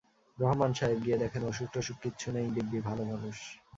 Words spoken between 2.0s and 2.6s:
কিচ্ছু নেই,